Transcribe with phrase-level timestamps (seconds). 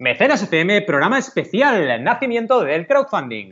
[0.00, 3.50] Mecenas FM, programa especial, nacimiento del crowdfunding.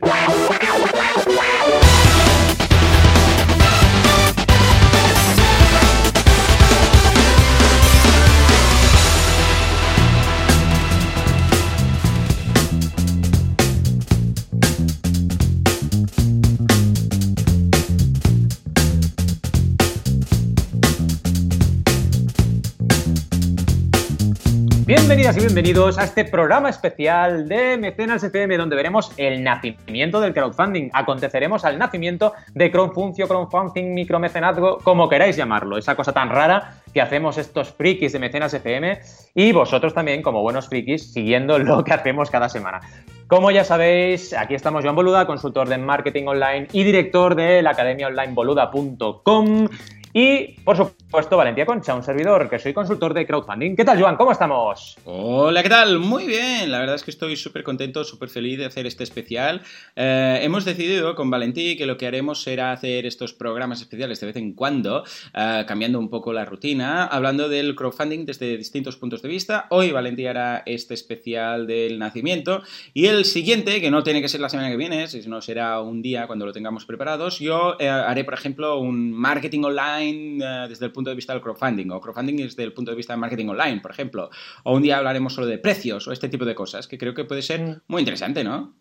[25.35, 30.89] Y bienvenidos a este programa especial de Mecenas FM donde veremos el nacimiento del crowdfunding.
[30.91, 35.77] Aconteceremos al nacimiento de crowdfuncio, crowdfunding, micromecenazgo, como queráis llamarlo.
[35.77, 39.01] Esa cosa tan rara que hacemos estos frikis de Mecenas FM
[39.35, 42.81] y vosotros también como buenos frikis siguiendo lo que hacemos cada semana.
[43.27, 47.69] Como ya sabéis, aquí estamos Joan Boluda, consultor de marketing online y director de la
[47.71, 49.67] academia online boluda.com.
[50.11, 53.75] Y, por supuesto, Valentía Concha, un servidor que soy consultor de crowdfunding.
[53.75, 54.15] ¿Qué tal, Joan?
[54.15, 54.97] ¿Cómo estamos?
[55.05, 55.99] Hola, ¿qué tal?
[55.99, 56.71] Muy bien.
[56.71, 59.61] La verdad es que estoy súper contento, súper feliz de hacer este especial.
[59.95, 64.27] Eh, hemos decidido con Valentí que lo que haremos será hacer estos programas especiales de
[64.27, 65.03] vez en cuando,
[65.35, 69.67] eh, cambiando un poco la rutina, hablando del crowdfunding desde distintos puntos de vista.
[69.69, 72.63] Hoy Valentí hará este especial del nacimiento
[72.95, 76.01] y el siguiente, que no tiene que ser la semana que viene, sino será un
[76.01, 80.85] día cuando lo tengamos preparados, yo eh, haré, por ejemplo, un marketing online eh, desde
[80.85, 83.47] el punto de vista del crowdfunding, o crowdfunding desde el punto de vista del marketing
[83.47, 84.29] online, por ejemplo.
[84.63, 87.25] O un día hablaremos solo de precios o este tipo de cosas, que creo que
[87.25, 87.81] puede ser mm.
[87.87, 88.73] muy interesante, ¿no?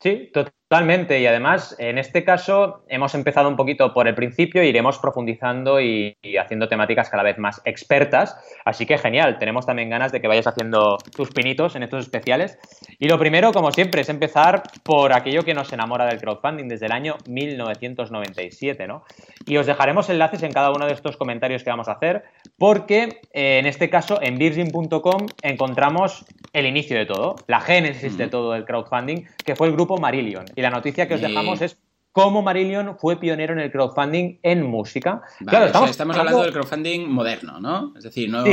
[0.00, 1.20] Sí, totalmente.
[1.20, 6.16] Y además, en este caso, hemos empezado un poquito por el principio, iremos profundizando y,
[6.40, 8.36] haciendo temáticas cada vez más expertas.
[8.64, 12.58] Así que genial, tenemos también ganas de que vayas haciendo tus pinitos en estos especiales.
[13.00, 16.86] Y lo primero, como siempre, es empezar por aquello que nos enamora del crowdfunding desde
[16.86, 19.02] el año 1997, ¿no?
[19.46, 22.22] Y os dejaremos enlaces en cada uno de estos comentarios que vamos a hacer,
[22.56, 26.24] porque eh, en este caso, en virgin.com encontramos
[26.58, 30.46] el inicio de todo, la génesis de todo el crowdfunding, que fue el grupo Marillion.
[30.56, 31.78] Y la noticia que os dejamos es
[32.12, 35.22] cómo Marillion fue pionero en el crowdfunding en música.
[35.46, 36.42] claro, estamos, hablando...
[36.42, 37.92] del crowdfunding moderno, ¿no?
[37.96, 38.44] Es decir, no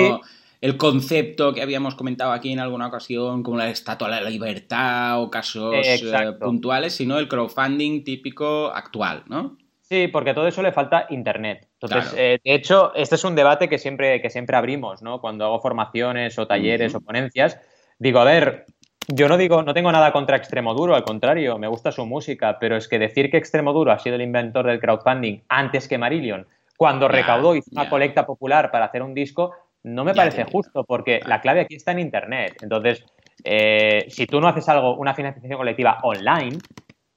[0.65, 5.21] el concepto que habíamos comentado aquí en alguna ocasión, como la estatua de la libertad
[5.21, 5.99] o casos eh,
[6.39, 9.57] puntuales, sino el crowdfunding típico actual, ¿no?
[9.81, 11.67] Sí, porque a todo eso le falta internet.
[11.79, 15.21] Entonces, eh, de hecho, este es un debate que siempre, que siempre abrimos, ¿no?
[15.21, 17.59] Cuando hago formaciones o talleres o ponencias,
[17.99, 18.65] digo, a ver,
[19.07, 22.75] yo no digo, no tengo nada contra Extremoduro, al contrario, me gusta su música, pero
[22.75, 26.47] es que decir que Extremoduro ha sido el inventor del crowdfunding antes que Marillion,
[26.77, 30.83] cuando recaudó y hizo una colecta popular para hacer un disco, no me parece justo,
[30.83, 32.57] porque la clave aquí está en Internet.
[32.61, 33.05] Entonces,
[33.43, 36.57] eh, si tú no haces algo, una financiación colectiva online,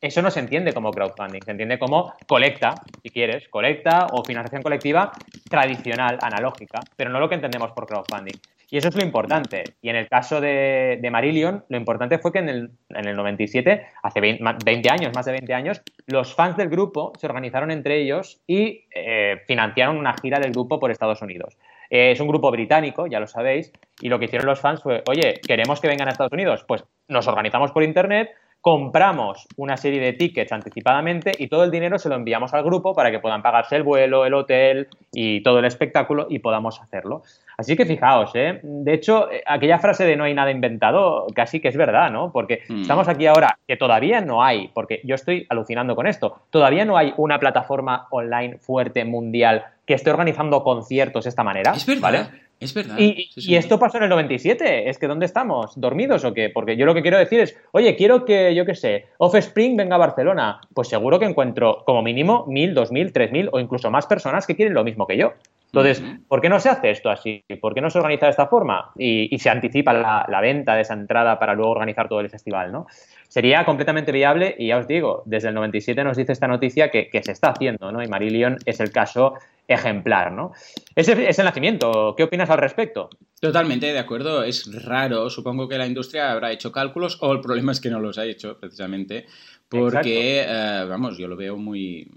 [0.01, 4.63] eso no se entiende como crowdfunding, se entiende como colecta, si quieres, colecta o financiación
[4.63, 5.11] colectiva
[5.49, 8.39] tradicional, analógica, pero no lo que entendemos por crowdfunding.
[8.71, 9.65] Y eso es lo importante.
[9.81, 13.87] Y en el caso de, Marillion, lo importante fue que en el, en el 97,
[14.03, 18.43] hace 20, años, más de 20 años, los fans del grupo se organizaron entre ellos
[18.47, 21.57] y eh, financiaron una gira del grupo por Estados Unidos.
[21.89, 25.03] Eh, es un grupo británico, ya lo sabéis, y lo que hicieron los fans fue,
[25.09, 28.31] oye, queremos que vengan a Estados Unidos, pues nos organizamos por Internet,
[28.69, 32.95] compramos una serie de tickets anticipadamente y todo el dinero se lo enviamos al grupo
[32.95, 37.23] para que puedan pagarse el vuelo, el hotel y todo el espectáculo y podamos hacerlo.
[37.57, 38.61] Así que fijaos, ¿eh?
[38.63, 42.31] de hecho, eh, aquella frase de no hay nada inventado casi que es verdad, ¿no?
[42.31, 42.83] Porque mm.
[42.83, 46.99] estamos aquí ahora que todavía no hay, porque yo estoy alucinando con esto, todavía no
[46.99, 51.73] hay una plataforma online fuerte mundial que esté organizando conciertos de esta manera.
[51.73, 52.03] Es verdad.
[52.03, 52.48] ¿vale?
[52.61, 52.97] Es verdad.
[52.99, 54.89] Y, esto pasó en el 97.
[54.89, 55.79] Es que ¿dónde estamos?
[55.81, 56.51] ¿Dormidos o qué?
[56.51, 59.95] Porque yo lo que quiero decir es, oye, quiero que, yo qué sé, Offspring venga
[59.95, 60.61] a Barcelona.
[60.75, 64.47] Pues seguro que encuentro como mínimo mil, dos mil, tres mil o incluso más personas
[64.47, 65.35] que quieren lo mismo que yo.
[65.67, 67.45] Entonces, ¿por qué no se hace esto así?
[67.61, 68.91] ¿Por qué no se organiza de esta forma?
[68.97, 72.87] Y, se anticipa la, venta de esa entrada para luego organizar todo el festival, ¿no?
[73.29, 77.11] Sería completamente viable y ya os digo, desde el 97 nos dice esta noticia que,
[77.11, 78.03] que se está haciendo, ¿no?
[78.03, 79.35] Y Marillion es el caso
[79.69, 80.53] ejemplar, ¿no?
[80.97, 82.15] Ese es el nacimiento.
[82.17, 83.11] ¿Qué opinas al respecto?
[83.41, 84.43] Totalmente de acuerdo.
[84.43, 85.31] Es raro.
[85.31, 88.25] Supongo que la industria habrá hecho cálculos o el problema es que no los ha
[88.25, 89.27] hecho, precisamente.
[89.69, 92.11] Porque, eh, vamos, yo lo veo muy,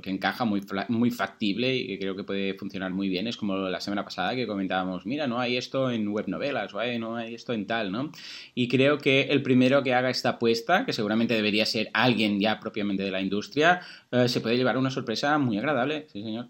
[0.00, 3.26] que encaja muy, muy factible y que creo que puede funcionar muy bien.
[3.26, 6.98] Es como la semana pasada que comentábamos, mira, no hay esto en web novelas o
[7.00, 8.12] no hay esto en tal, ¿no?
[8.54, 12.60] Y creo que el primero que haga esta apuesta, que seguramente debería ser alguien ya
[12.60, 13.80] propiamente de la industria,
[14.12, 16.46] eh, se puede llevar una sorpresa muy agradable, sí señor.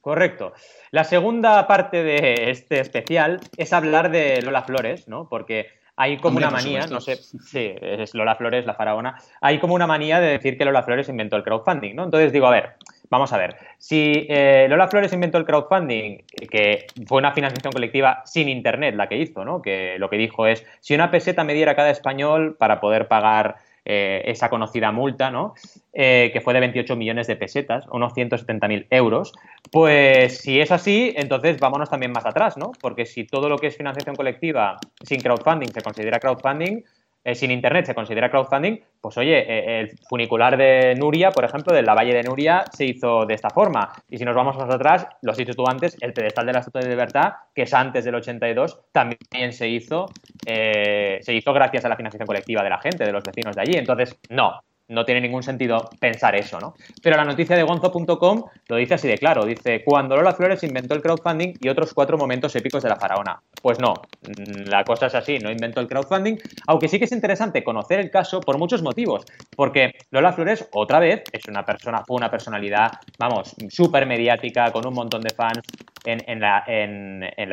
[0.00, 0.52] Correcto.
[0.90, 5.28] La segunda parte de este especial es hablar de Lola Flores, ¿no?
[5.28, 5.66] Porque
[5.96, 9.86] hay como una manía, no sé, sí, es Lola Flores, la faraona, hay como una
[9.86, 12.04] manía de decir que Lola Flores inventó el crowdfunding, ¿no?
[12.04, 12.74] Entonces digo, a ver,
[13.08, 18.22] Vamos a ver, si eh, Lola Flores inventó el crowdfunding, que fue una financiación colectiva
[18.24, 19.62] sin Internet la que hizo, ¿no?
[19.62, 23.56] Que lo que dijo es, si una peseta me diera cada español para poder pagar
[23.88, 25.54] eh, esa conocida multa, ¿no?
[25.92, 29.32] Eh, que fue de 28 millones de pesetas, unos 170.000 euros,
[29.70, 32.72] pues si es así, entonces vámonos también más atrás, ¿no?
[32.80, 36.82] Porque si todo lo que es financiación colectiva sin crowdfunding se considera crowdfunding,
[37.26, 41.74] eh, sin Internet se considera crowdfunding, pues oye, eh, el funicular de Nuria, por ejemplo,
[41.74, 43.92] de la Valle de Nuria, se hizo de esta forma.
[44.08, 46.60] Y si nos vamos más atrás, lo has dicho tú antes, el pedestal de la
[46.60, 50.06] Estatua de Libertad, que es antes del 82, también se hizo,
[50.46, 53.62] eh, se hizo gracias a la financiación colectiva de la gente, de los vecinos de
[53.62, 53.76] allí.
[53.76, 56.74] Entonces, no, no tiene ningún sentido pensar eso, ¿no?
[57.02, 60.94] Pero la noticia de gonzo.com lo dice así de claro, dice, cuando Lola Flores inventó
[60.94, 63.40] el crowdfunding y otros cuatro momentos épicos de la faraona.
[63.60, 66.36] Pues no, mm, la cosa es así, no inventó el crowdfunding,
[66.68, 69.24] aunque sí que es interesante conocer el caso por muchos motivos,
[69.56, 74.86] porque Lola Flores, otra vez, es una persona, fue una personalidad, vamos, súper mediática, con
[74.86, 75.60] un montón de fans
[76.04, 76.64] en, la,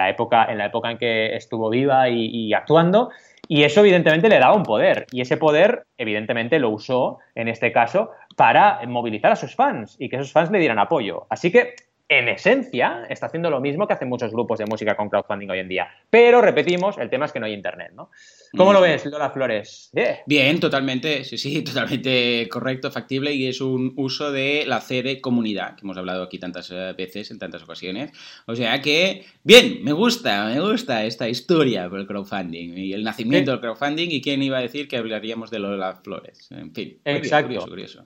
[0.10, 3.10] época, en la época en que estuvo viva y actuando,
[3.48, 5.06] y eso evidentemente le daba un poder.
[5.12, 10.10] Y ese poder, evidentemente, lo usó, en este caso, para movilizar a sus fans y
[10.10, 11.28] que esos fans le dieran apoyo.
[11.30, 11.76] Así que
[12.20, 15.60] en esencia, está haciendo lo mismo que hacen muchos grupos de música con crowdfunding hoy
[15.60, 15.88] en día.
[16.10, 18.10] Pero repetimos, el tema es que no hay internet, ¿no?
[18.56, 18.84] ¿Cómo lo mm.
[18.84, 19.92] ves, Lola Flores?
[20.26, 25.76] Bien, totalmente, sí, sí, totalmente correcto, factible y es un uso de la CD comunidad,
[25.76, 28.12] que hemos hablado aquí tantas eh, veces, en tantas ocasiones.
[28.46, 33.04] O sea que, bien, me gusta, me gusta esta historia por el crowdfunding y el
[33.04, 36.50] nacimiento del crowdfunding y quién iba a decir que hablaríamos de Lola Flores.
[36.52, 37.68] En fin, Exacto.
[37.68, 38.06] curioso.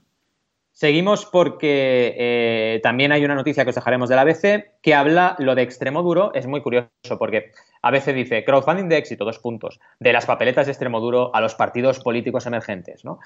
[0.77, 5.35] Seguimos porque eh, también hay una noticia que os dejaremos de la ABC que habla
[5.39, 6.31] lo de extremo duro.
[6.35, 7.49] Es muy curioso porque
[7.81, 11.55] ABC dice crowdfunding de éxito, dos puntos, de las papeletas de extremo duro a los
[11.55, 13.03] partidos políticos emergentes.
[13.03, 13.17] ¿no?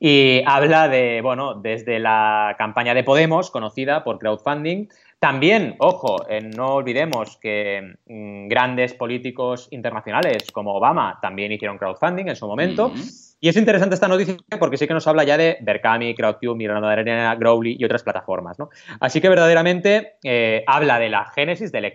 [0.00, 4.88] Y habla de, bueno, desde la campaña de Podemos, conocida por crowdfunding,
[5.20, 12.26] también, ojo, eh, no olvidemos que mm, grandes políticos internacionales como Obama también hicieron crowdfunding
[12.26, 12.92] en su momento.
[13.40, 16.88] Y es interesante esta noticia porque sí que nos habla ya de Berkami, Crowdcube, Miranda
[16.88, 18.58] de Arena, Growly y otras plataformas.
[18.58, 18.68] ¿no?
[18.98, 21.92] Así que verdaderamente eh, habla de la génesis del,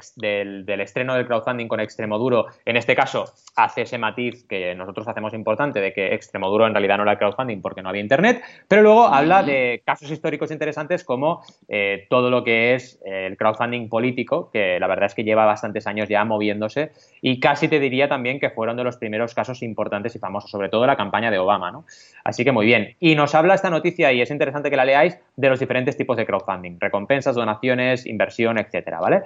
[0.65, 2.45] del, estreno del crowdfunding con Extremoduro.
[2.63, 3.25] En este caso,
[3.57, 7.61] hace ese matiz que nosotros hacemos importante de que Extremoduro en realidad no era crowdfunding
[7.61, 8.41] porque no había internet.
[8.69, 13.89] Pero luego habla de casos históricos interesantes como eh, todo lo que es el crowdfunding
[13.89, 16.91] político, que la verdad es que lleva bastantes años ya moviéndose.
[17.21, 20.69] Y casi te diría también que fueron de los primeros casos importantes y famosos, sobre
[20.69, 21.85] todo la campaña de Obama, ¿no?
[22.23, 22.95] Así que muy bien.
[22.99, 26.15] Y nos habla esta noticia, y es interesante que la leáis, de los diferentes tipos
[26.15, 29.23] de crowdfunding, recompensas, donaciones, inversión, etcétera, ¿vale?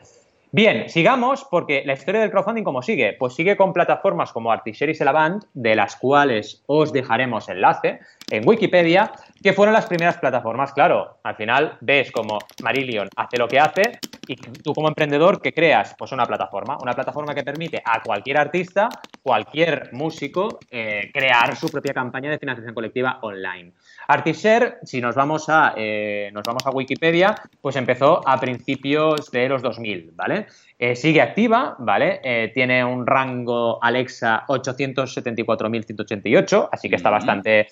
[0.51, 3.13] Bien, sigamos porque la historia del crowdfunding, ¿cómo sigue?
[3.19, 7.99] Pues sigue con plataformas como Artishare y Selavant, de las cuales os dejaremos enlace
[8.31, 9.11] en Wikipedia,
[9.43, 10.71] que fueron las primeras plataformas.
[10.71, 15.53] Claro, al final ves como Marillion hace lo que hace y tú como emprendedor, ¿qué
[15.53, 15.95] creas?
[15.97, 18.89] Pues una plataforma, una plataforma que permite a cualquier artista,
[19.21, 23.73] cualquier músico, eh, crear su propia campaña de financiación colectiva online.
[24.07, 29.49] Artishare, si nos vamos a, eh, nos vamos a Wikipedia, pues empezó a principios de
[29.49, 30.36] los 2000, ¿vale?
[30.79, 32.21] Eh, sigue activa, ¿vale?
[32.23, 37.65] Eh, tiene un rango Alexa 874.188, así que está bastante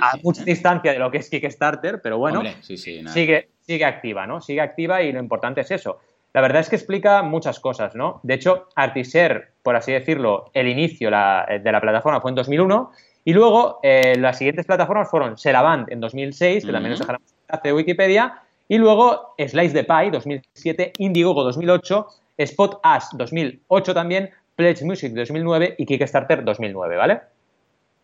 [0.00, 4.40] a mucha distancia de lo que es Kickstarter, pero bueno, sigue, sigue activa, ¿no?
[4.40, 6.00] Sigue activa y lo importante es eso.
[6.32, 8.20] La verdad es que explica muchas cosas, ¿no?
[8.22, 12.92] De hecho, Artishare, por así decirlo, el inicio de la plataforma fue en 2001
[13.24, 17.28] y luego eh, las siguientes plataformas fueron Selavant en 2006, que también nos dejaremos
[17.62, 22.06] de Wikipedia, y luego Slice the Pie 2007, Indiegogo 2008,
[22.38, 27.20] Spot As 2008 también, Pledge Music 2009 y Kickstarter 2009, ¿vale?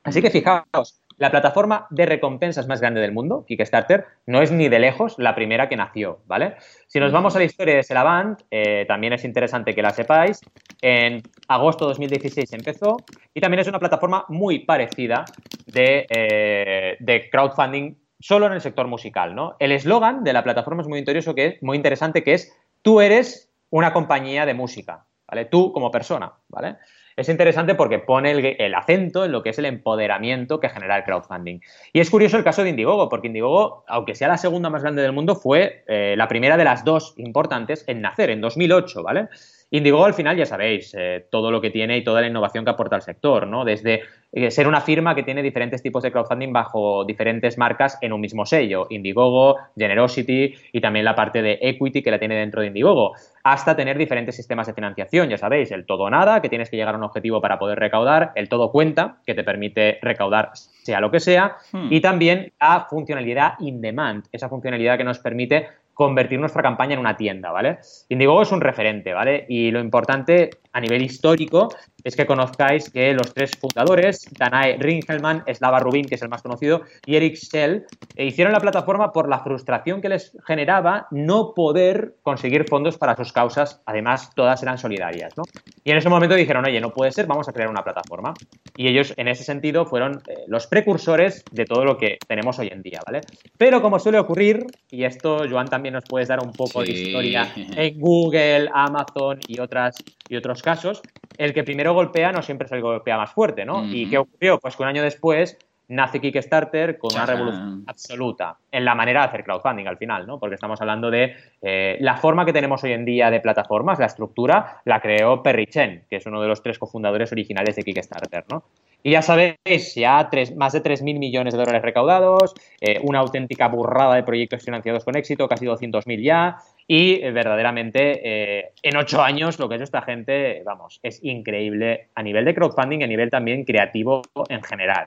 [0.03, 4.69] Así que fijaos, la plataforma de recompensas más grande del mundo, Kickstarter, no es ni
[4.69, 6.57] de lejos la primera que nació, ¿vale?
[6.89, 10.41] Si nos vamos a la historia de Selavant, eh, también es interesante que la sepáis.
[10.83, 12.97] En agosto de 2016 empezó
[13.33, 15.27] y también es una plataforma muy parecida
[15.67, 17.95] de, eh, de crowdfunding
[18.27, 19.55] solo en el sector musical, ¿no?
[19.61, 22.53] El eslogan de la plataforma es muy que es muy interesante, que es
[22.83, 25.45] tú eres una compañía de música, ¿vale?
[25.45, 26.77] Tú como persona, ¿vale?
[27.17, 31.05] es interesante porque pone el, acento en lo que es el empoderamiento que genera el
[31.05, 31.61] crowdfunding.
[31.93, 35.01] Y es curioso el caso de Indiegogo, porque Indiegogo, aunque sea la segunda más grande
[35.01, 39.29] del mundo, fue eh, la primera de las dos importantes en nacer, en 2008, ¿vale?
[39.71, 42.71] Indiegogo al final ya sabéis eh, todo lo que tiene y toda la innovación que
[42.71, 43.65] aporta al sector, ¿no?
[43.65, 48.13] Desde eh, ser una firma que tiene diferentes tipos de crowdfunding bajo diferentes marcas en
[48.13, 52.61] un mismo sello, Indiegogo, Generosity y también la parte de equity que la tiene dentro
[52.61, 56.71] de Indiegogo, hasta tener diferentes sistemas de financiación, ya sabéis, el todo nada, que tienes
[56.71, 60.51] que llegar a un objetivo para poder recaudar, el todo cuenta, que te permite recaudar
[60.55, 61.89] sea lo que sea, hmm.
[61.91, 67.01] y también la funcionalidad in demand, esa funcionalidad que nos permite convertir nuestra campaña en
[67.01, 67.79] una tienda, ¿vale?
[68.11, 69.47] Indiegogo es un referente, ¿vale?
[69.49, 71.71] Y lo importante a nivel histórico
[72.05, 76.43] es que conozcáis que los tres fundadores, Danae Ringelmann, Slava Rubin, que es el más
[76.43, 81.55] conocido, y Eric Schell, eh, hicieron la plataforma por la frustración que les generaba no
[81.55, 85.45] poder conseguir fondos para sus causas, además todas eran solidarias, ¿no?
[85.83, 88.35] Y en ese momento dijeron, oye, no puede ser, vamos a crear una plataforma.
[88.77, 92.69] Y ellos, en ese sentido, fueron eh, los precursores de todo lo que tenemos hoy
[92.69, 93.23] en día, ¿vale?
[93.57, 97.53] Pero como suele ocurrir, y esto, Joan, también nos puedes dar un poco de historia
[97.57, 99.97] en Google, Amazon y, otras,
[100.29, 101.03] y otros casos,
[101.37, 103.85] el que primero golpea no siempre es el que golpea más fuerte, ¿no?
[103.85, 104.59] ¿Y qué ocurrió?
[104.59, 109.29] Pues que un año después nace Kickstarter con una revolución absoluta en la manera de
[109.29, 110.39] hacer crowdfunding al final, ¿no?
[110.39, 114.07] Porque estamos hablando de eh, la forma que tenemos hoy en día de plataformas, la
[114.07, 118.45] estructura, la creó Perry Chen, que es uno de los tres cofundadores originales de Kickstarter,
[118.51, 118.65] ¿no?
[119.07, 123.69] Y ya sabéis, ya tres, más de 3.000 millones de dólares recaudados, eh, una auténtica
[123.69, 126.57] burrada de proyectos financiados con éxito, casi 200.000 ya,
[126.89, 131.23] y eh, verdaderamente eh, en ocho años lo que ha hecho esta gente, vamos, es
[131.23, 135.07] increíble a nivel de crowdfunding y a nivel también creativo en general.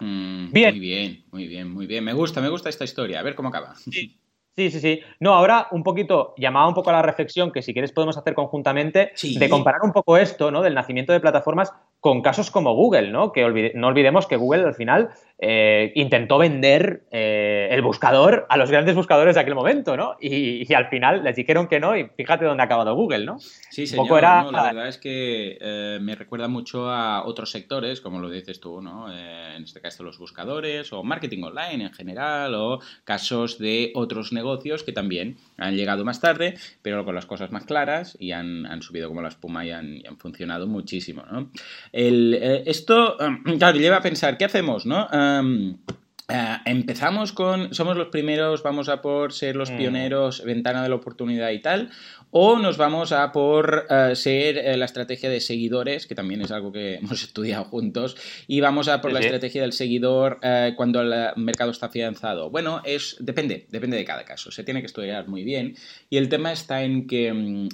[0.00, 0.70] Mm, bien.
[0.72, 2.04] Muy bien, muy bien, muy bien.
[2.04, 3.20] Me gusta, me gusta esta historia.
[3.20, 3.74] A ver cómo acaba.
[3.74, 4.20] Sí.
[4.56, 7.92] Sí, sí, No, ahora un poquito, llamaba un poco a la reflexión que si quieres
[7.92, 10.60] podemos hacer conjuntamente, de comparar un poco esto, ¿no?
[10.60, 13.32] Del nacimiento de plataformas con casos como Google, ¿no?
[13.32, 15.10] Que no olvidemos que Google al final
[15.42, 20.16] eh, intentó vender eh, el buscador a los grandes buscadores de aquel momento, ¿no?
[20.20, 23.38] Y, al final les dijeron que no y fíjate dónde ha acabado Google, ¿no?
[23.38, 24.18] Sí, señor.
[24.18, 24.44] era...
[24.50, 28.80] la verdad es que eh, me recuerda mucho a otros sectores, como lo dices tú,
[28.80, 29.10] ¿no?
[29.10, 34.82] en este caso los buscadores o marketing online en general o casos de otros negocios
[34.82, 39.08] que también han llegado más tarde, pero con las cosas más claras y han, subido
[39.08, 41.50] como la espuma y han, funcionado muchísimo, ¿no?
[41.92, 42.34] El,
[42.66, 43.16] esto,
[43.58, 45.08] claro, lleva a pensar, ¿qué hacemos, no?
[46.30, 49.76] Eh, empezamos con, somos los primeros, vamos a por ser los mm.
[49.76, 51.90] pioneros, ventana de la oportunidad y tal,
[52.30, 56.52] o nos vamos a por eh, ser eh, la estrategia de seguidores, que también es
[56.52, 60.38] algo que hemos estudiado juntos, y vamos a por la estrategia del seguidor
[60.76, 62.50] cuando el mercado está afianzado.
[62.50, 65.74] Bueno, es depende, depende de cada caso, se tiene que estudiar muy bien,
[66.08, 67.68] y el tema está en que mm,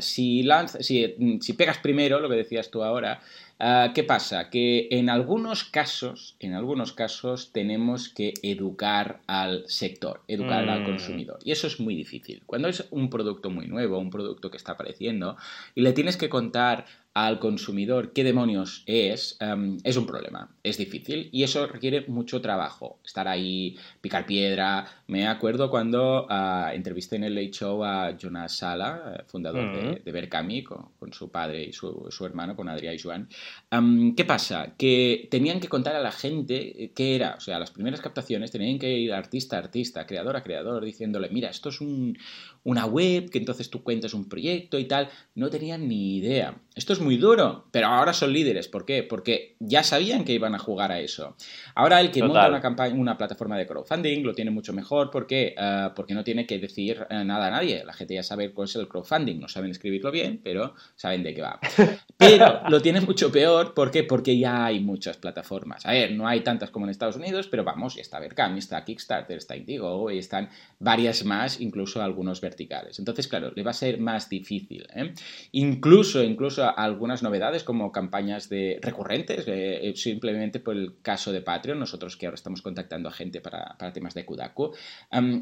[0.00, 0.46] si,
[0.80, 3.20] si, si pegas primero, lo que decías tú ahora,
[3.64, 4.50] Ah, ¿Qué pasa?
[4.50, 10.84] Que en algunos casos, en algunos casos tenemos que educar al sector, educar al mm.
[10.84, 11.38] consumidor.
[11.44, 12.42] Y eso es muy difícil.
[12.46, 15.36] Cuando es un producto muy nuevo, un producto que está apareciendo,
[15.74, 20.78] y le tienes que contar al consumidor qué demonios es, em, es un problema, es
[20.78, 23.00] difícil y eso requiere mucho trabajo.
[23.04, 24.86] Estar ahí, picar piedra.
[25.08, 30.02] Me acuerdo cuando uh, entrevisté en el Late Show a Jonas Sala, eh, fundador de,
[30.02, 33.28] de Berkami, con, su padre y su, hermano, con Adrián y Joan.
[33.70, 34.74] Em, ¿Qué pasa?
[34.78, 37.34] Que tenían que contar a la gente qué era.
[37.36, 41.28] O sea, las primeras captaciones tenían que ir artista a artista, creador a creador, diciéndole,
[41.30, 42.16] mira, esto es un,
[42.64, 45.10] una web, que entonces tú cuentas un proyecto y tal.
[45.34, 46.56] No tenían ni idea.
[46.74, 48.66] Esto es muy duro, pero ahora son líderes.
[48.66, 49.02] ¿Por qué?
[49.02, 51.36] Porque ya sabían que iban a jugar a eso.
[51.74, 55.54] Ahora el que monta una, campaña, una plataforma de crowdfunding lo tiene mucho mejor porque,
[55.58, 57.84] eh, porque no tiene que decir eh, nada a nadie.
[57.84, 59.38] La gente ya sabe cuál es el crowdfunding.
[59.38, 61.60] No saben escribirlo bien, pero saben de qué va.
[62.16, 63.74] Pero lo tiene mucho peor.
[63.74, 64.04] ¿Por qué?
[64.04, 65.84] Porque ya hay muchas plataformas.
[65.84, 68.84] A ver, no hay tantas como en Estados Unidos, pero vamos, ya está Verkami, está
[68.84, 70.48] Kickstarter, está Indigo y están
[70.78, 73.00] varias más, incluso algunos verticales.
[73.00, 74.86] Entonces, claro, le va a ser más difícil.
[74.94, 75.12] ¿eh?
[75.50, 81.78] Incluso, incluso algunas novedades como campañas de recurrentes, eh, simplemente por el caso de Patreon,
[81.78, 84.72] nosotros que ahora estamos contactando a gente para, temas de Kudaku,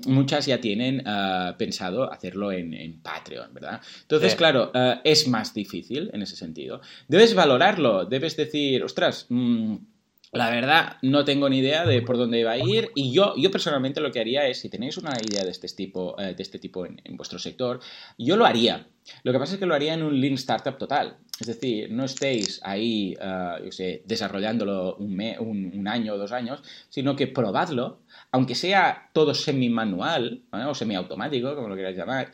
[0.07, 3.81] muchas ya tienen ah, pensado hacerlo en, Patreon, ¿verdad?
[4.03, 6.81] Entonces, claro, ah, es más difícil en ese sentido.
[7.09, 9.77] Debes valorarlo, debes decir, ostras, mm,
[10.33, 13.51] la verdad, no tengo ni idea de por dónde va a ir y yo, yo
[13.51, 16.61] personalmente lo que haría es, si tenéis una idea de este tipo, eh, de este
[16.61, 17.81] tipo en, vuestro sector,
[18.17, 18.87] yo lo haría.
[19.25, 21.17] Lo que pasa es que lo haría en un Lean Startup total.
[21.41, 27.17] Es decir, no estéis ahí, uh, yo sé, desarrollándolo un, año o dos años, sino
[27.17, 32.31] que probadlo, aunque sea todo semi-manual o semi-automático, como lo queráis llamar,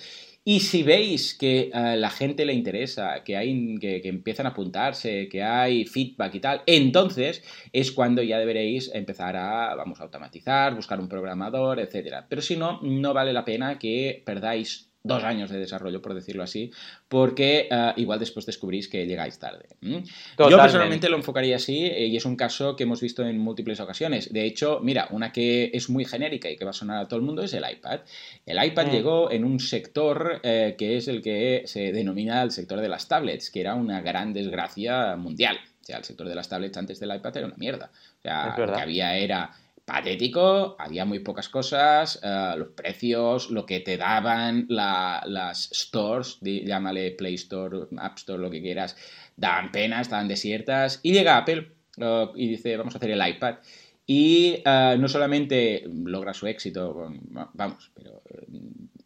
[0.48, 5.28] y si veis que a la gente le interesa, que, hay, que, empiezan a apuntarse,
[5.28, 10.72] que hay feedback y tal, entonces es cuando ya deberéis empezar a, vamos, a automatizar,
[10.76, 12.24] buscar un programador, etc.
[12.28, 16.42] Pero si no, no vale la pena que perdáis dos años de desarrollo, por decirlo
[16.42, 16.70] así,
[17.08, 19.66] porque eh, igual después descubrís que llegáis tarde.
[19.80, 23.80] Yo personalmente lo enfocaría así eh, y es un caso que hemos visto en múltiples
[23.80, 24.32] ocasiones.
[24.32, 27.20] De hecho, mira, una que es muy genérica y que va a sonar a todo
[27.20, 28.00] el mundo es el iPad.
[28.44, 28.90] El iPad mm.
[28.90, 33.08] llegó en un sector eh, que es el que se denomina el sector de las
[33.08, 35.58] tablets, que era una gran desgracia mundial.
[35.82, 37.90] O sea, el sector de las tablets antes del iPad era una mierda.
[38.18, 39.52] O sea, lo que había era
[39.86, 47.12] patético, había muy pocas cosas, eh, los precios, lo que te daban las stores, llámale
[47.12, 48.96] Play Store, App Store, lo que quieras,
[49.36, 50.98] daban pena, estaban desiertas.
[51.04, 51.72] Y llega Apple
[52.34, 53.56] y dice, vamos a hacer el iPad.
[54.08, 57.12] Y eh, no solamente logra su éxito,
[57.54, 58.22] vamos, pero,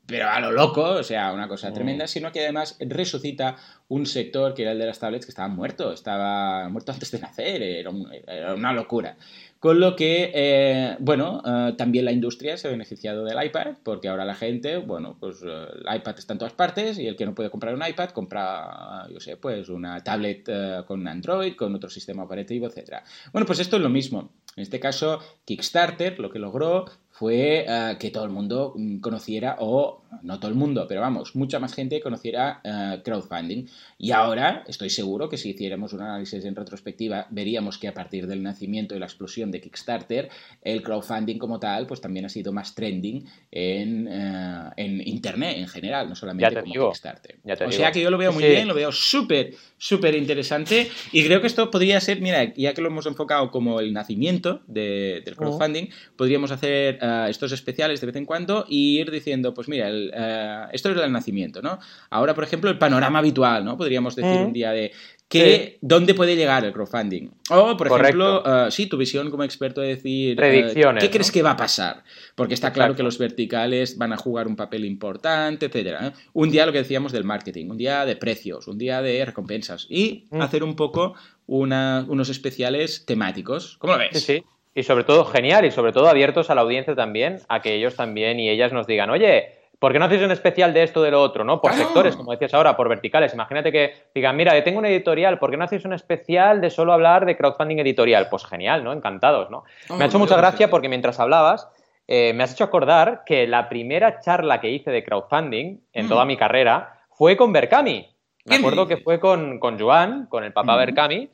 [0.06, 1.74] pero a lo loco, o sea, una cosa mm.
[1.74, 3.56] tremenda, sino que además resucita
[3.88, 7.20] un sector que era el de las tablets que estaba muerto, estaba muerto antes de
[7.20, 9.16] nacer, era una locura.
[9.60, 14.08] Con lo que, eh, bueno, eh, también la industria se ha beneficiado del iPad, porque
[14.08, 17.26] ahora la gente, bueno, pues eh, el iPad está en todas partes y el que
[17.26, 20.48] no puede comprar un iPad compra, yo sé, pues una tablet
[20.86, 23.04] con Android, con otro sistema operativo, etc.
[23.34, 24.32] Bueno, pues esto es lo mismo.
[24.56, 26.86] En este caso, Kickstarter lo que logró
[27.20, 31.36] fue eh, que todo el mundo mm, conociera, o no todo el mundo, pero vamos,
[31.36, 33.66] mucha más gente conociera eh, crowdfunding.
[33.98, 38.26] Y ahora estoy seguro que si hiciéramos un análisis en retrospectiva, veríamos que a partir
[38.26, 40.30] del nacimiento y la explosión de Kickstarter,
[40.62, 46.08] el crowdfunding como tal, pues también ha sido más trending en, eh, Internet en general,
[46.08, 47.36] no solamente como Kickstarter.
[47.44, 51.42] o sea que yo lo veo muy bien, lo veo súper, súper interesante y creo
[51.42, 55.88] que esto podría ser, mira, ya que lo hemos enfocado como el nacimiento del crowdfunding,
[56.16, 56.98] podríamos hacer
[57.28, 61.12] estos especiales de vez en cuando y ir diciendo, pues mira, eh, esto es el
[61.12, 61.78] nacimiento, ¿no?
[62.10, 63.76] Ahora, por ejemplo, el panorama habitual, ¿no?
[63.76, 64.92] Podríamos decir un día de
[65.30, 67.30] que, dónde puede llegar el crowdfunding.
[67.50, 71.40] O, por ejemplo, uh, sí, tu visión como experto de decir, eh, ¿qué crees que
[71.40, 72.02] va a pasar?
[72.34, 76.12] Porque está claro que los verticales van a jugar un papel importante, etcétera.
[76.32, 79.86] Un día lo que decíamos del marketing, un día de precios, un día de recompensas
[79.88, 80.42] y mm.
[80.42, 81.14] hacer un poco
[81.46, 83.76] unos especiales temáticos.
[83.78, 84.10] ¿Cómo lo ves?
[84.12, 84.44] Sí, sí.
[84.74, 87.96] Y sobre todo, genial, y sobre todo abiertos a la audiencia también, a que ellos
[87.96, 91.10] también y ellas nos digan, oye, ¿por qué no hacéis un especial de esto, de
[91.10, 91.60] lo otro, ¿no?
[91.60, 93.34] Por sectores, como decías ahora, por verticales.
[93.34, 96.70] Imagínate que digan, mira, yo tengo un editorial, ¿por qué no hacéis un especial de
[96.70, 98.28] solo hablar de crowdfunding editorial?
[98.30, 98.92] Pues genial, ¿no?
[98.92, 99.64] Encantados, ¿no?
[99.96, 101.68] me ha hecho mucha gracia porque mientras hablabas,
[102.06, 106.24] eh, me has hecho acordar que la primera charla que hice de crowdfunding en toda
[106.24, 106.28] mm.
[106.28, 108.06] mi carrera fue con Berkami.
[108.46, 111.30] Me acuerdo que fue con, con Joan, con el papá Berkami,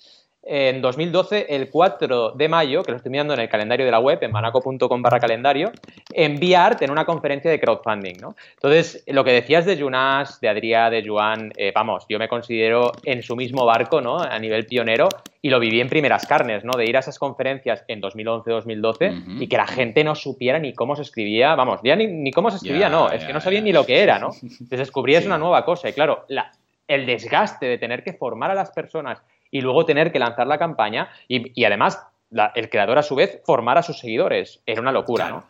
[0.49, 3.99] en 2012, el 4 de mayo, que lo estoy mirando en el calendario de la
[3.99, 5.73] web, en manaco.com barra calendario,
[6.13, 8.37] en VR en una conferencia de crowdfunding, ¿no?
[8.55, 12.93] Entonces, lo que decías de Junas, de Adrià, de Joan, eh, vamos, yo me considero
[13.03, 14.19] en su mismo barco, ¿no?
[14.21, 15.09] A nivel pionero
[15.43, 16.79] y lo viví en primeras carnes, ¿no?
[16.79, 20.95] De ir a esas conferencias en 2011-2012 y que la gente no supiera ni cómo
[20.95, 23.85] se escribía, vamos, ya ni, cómo se escribía, no, es que no sabían ni lo
[23.85, 24.31] que era, ¿no?
[24.71, 26.53] Te descubrías una nueva cosa y claro, la,
[26.87, 30.59] el desgaste de tener que formar a las personas y luego tener que lanzar la
[30.59, 32.07] campaña y, además
[32.55, 34.61] el creador a su vez formar a sus seguidores.
[34.67, 35.45] Era una locura, ¿no?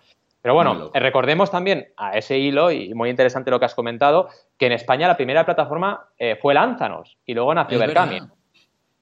[0.46, 4.66] Pero bueno, recordemos también a ese hilo, y muy interesante lo que has comentado, que
[4.66, 8.20] en España la primera plataforma eh, fue Lánzanos y luego nació Berkami.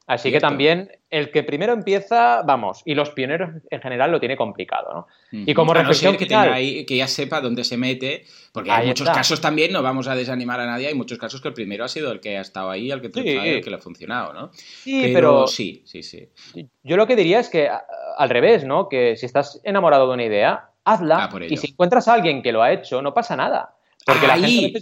[0.06, 4.36] Así que también el que primero empieza, vamos, y los pioneros en general lo tiene
[4.36, 5.06] complicado, ¿no?
[5.46, 9.40] Y como reflexión que, ahí, que ya sepa dónde se mete, porque hay muchos casos
[9.40, 12.12] también, no vamos a desanimar a nadie, hay muchos casos que el primero ha sido
[12.12, 14.50] el que ha estado ahí, el que, el que le ha funcionado, ¿no?
[14.52, 16.28] Sí, pero, sí, sí, sí.
[16.82, 17.70] Yo lo que diría es que
[18.16, 18.90] al revés, ¿no?
[18.90, 22.52] Que si estás enamorado de una idea, hazla, ah, y si encuentras a alguien que
[22.52, 23.74] lo ha hecho, no pasa nada.
[24.04, 24.80] Porque la gente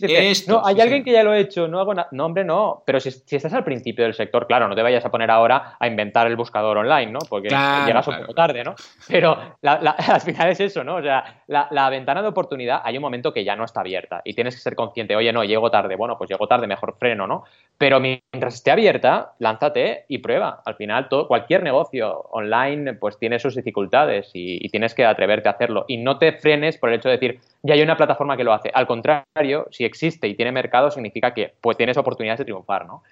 [0.49, 2.09] no, hay alguien que ya lo ha hecho, no hago nada.
[2.11, 2.83] No, hombre, no.
[2.85, 5.87] Pero si, estás al principio del sector, claro, no te vayas a poner ahora a
[5.87, 7.21] inventar el buscador online, ¿no?
[7.29, 8.75] Porque llegas un poco tarde, ¿no?
[9.07, 10.97] Pero al final es eso, ¿no?
[10.97, 14.35] O sea, la, ventana de oportunidad hay un momento que ya no está abierta y
[14.35, 15.95] tienes que ser consciente, oye, no, llego tarde.
[15.95, 17.45] Bueno, pues llego tarde, mejor freno, ¿no?
[17.79, 20.63] Pero mientras esté abierta, lánzate y prueba.
[20.65, 25.49] Al final, todo, cualquier negocio online, pues tiene sus dificultades y, y tienes que atreverte
[25.49, 25.85] a hacerlo.
[25.87, 28.53] Y no te frenes por el hecho de decir, ya hay una plataforma que lo
[28.53, 28.71] hace.
[28.75, 29.12] Al contrario,
[29.71, 33.03] si existe y tiene mercado, significa que pues, tienes oportunidades de triunfar, ¿no?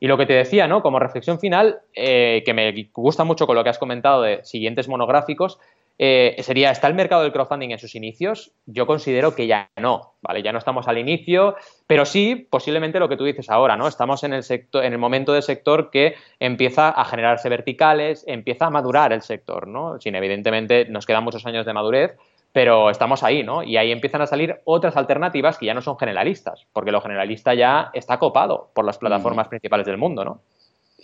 [0.00, 0.82] Y lo que te decía, ¿no?
[0.82, 4.88] Como reflexión final, eh, que me gusta mucho con lo que has comentado de siguientes
[4.88, 5.58] monográficos,
[6.00, 8.52] eh, sería, ¿está el mercado del crowdfunding en sus inicios?
[8.66, 10.44] Yo considero que ya no, ¿vale?
[10.44, 11.56] Ya no estamos al inicio,
[11.88, 13.88] pero sí, posiblemente lo que tú dices ahora, ¿no?
[13.88, 18.66] Estamos en el, sector, en el momento del sector que empieza a generarse verticales, empieza
[18.66, 20.00] a madurar el sector, ¿no?
[20.00, 22.16] Sin evidentemente nos quedan muchos años de madurez,
[22.52, 23.62] pero estamos ahí, ¿no?
[23.62, 27.54] Y ahí empiezan a salir otras alternativas que ya no son generalistas, porque lo generalista
[27.54, 30.40] ya está copado por las plataformas principales del mundo, ¿no?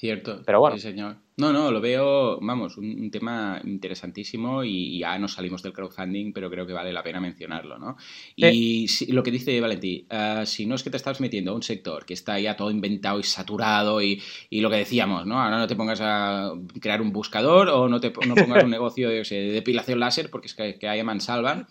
[0.05, 0.43] Cierto.
[0.45, 0.77] Pero bueno.
[0.77, 1.17] Sí, señor.
[1.39, 6.51] No, no, lo veo, vamos, un, tema interesantísimo y, ya nos salimos del crowdfunding, pero
[6.51, 7.97] creo que vale la pena mencionarlo, ¿no?
[8.37, 11.63] Y lo que dice Valentí, uh, si no es que te estás metiendo a un
[11.63, 15.41] sector que está ya todo inventado y saturado y, lo que decíamos, ¿no?
[15.41, 19.09] Ahora no te pongas a crear un buscador o no te no pongas un negocio
[19.09, 21.67] de, depilación láser porque es que, que hay mansalvan.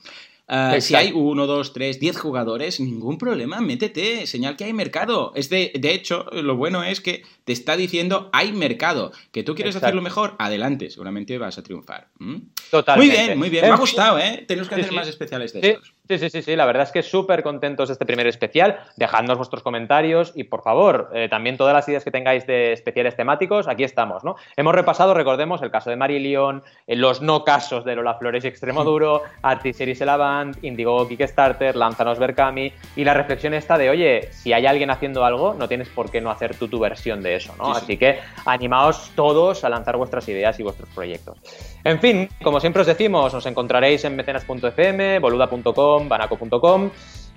[0.50, 5.32] Uh, si hay uno, dos, tres, diez jugadores, ningún problema, métete, señal que hay mercado.
[5.36, 9.12] Es de, de hecho, lo bueno es que te está diciendo hay mercado.
[9.32, 12.10] Que tú quieres hacerlo mejor, adelante, seguramente vas a triunfar.
[12.20, 12.36] ¿Mm?
[12.70, 13.16] Totalmente.
[13.16, 13.66] Muy bien, muy bien.
[13.66, 14.44] Me ha gustado, ¿eh?
[14.48, 15.94] Tenemos que hacer más especiales de estos.
[16.06, 18.78] Sí, sí, sí, sí, la verdad es que súper contentos de este primer especial.
[18.98, 23.16] Dejadnos vuestros comentarios y por favor, eh, también todas las ideas que tengáis de especiales
[23.16, 24.36] temáticos, aquí estamos, ¿no?
[24.58, 28.50] Hemos repasado, recordemos, el caso de Marilion, eh, los no casos de Lola Flores y
[28.50, 34.52] Extremo Duro, Artiseries Elavant, Indigo Kickstarter, Lánzanos Berkami y la reflexión esta de, oye, si
[34.52, 37.56] hay alguien haciendo algo, no tienes por qué no hacer tú tu versión de eso,
[37.58, 37.72] ¿no?
[37.72, 41.38] Así que animaos todos a lanzar vuestras ideas y vuestros proyectos.
[41.86, 46.90] En fin, como siempre os decimos, os encontraréis en mecenas.fm, boluda.com, banaco.com.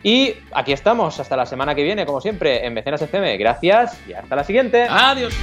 [0.03, 3.37] Y aquí estamos, hasta la semana que viene, como siempre, en Mecenas FM.
[3.39, 4.87] Gracias y hasta la siguiente.
[4.89, 5.35] Adiós.